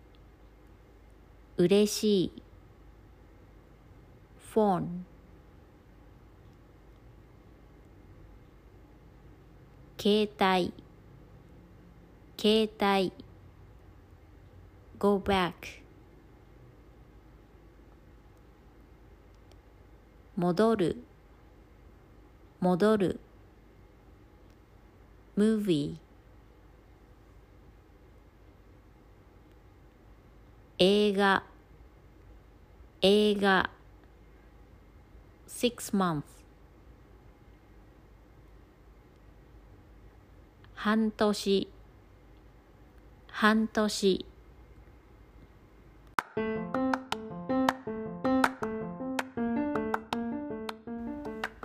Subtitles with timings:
[1.57, 2.43] 嬉しい
[4.51, 5.03] phone
[10.01, 10.71] 携帯
[12.37, 13.11] 携帯
[14.97, 15.83] go back
[20.37, 21.03] 戻る
[22.61, 23.19] 戻る
[25.37, 25.97] movie
[30.77, 31.43] 映画
[33.01, 33.69] 映画
[35.45, 36.23] six months
[40.81, 41.67] 半年
[43.27, 44.25] 半年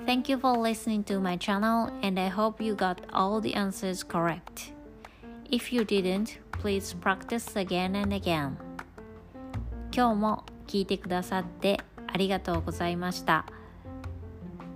[0.05, 4.03] Thank you for listening to my channel and I hope you got all the answers
[4.03, 4.73] correct.
[5.49, 8.57] If you didn't, please practice again and again.
[9.93, 13.47] 今日も聞いてくださってありがとうございました。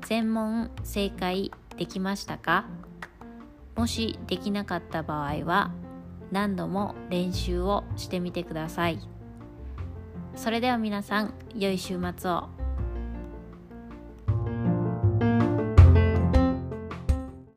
[0.03, 2.66] 全問正解できましたか
[3.78, 5.70] もしできなかった場合は
[6.32, 8.98] 何度も練習をしてみてください。
[10.34, 12.57] それでは皆さん良い週末を。